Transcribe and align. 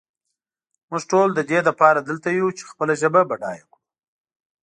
مونږ 0.89 1.03
ټول 1.11 1.27
ددې 1.33 1.59
لپاره 1.69 1.99
دلته 2.09 2.27
یو 2.39 2.47
چې 2.57 2.63
خپله 2.71 2.93
ژبه 3.01 3.21
بډایه 3.29 3.63
کړو. 3.71 3.79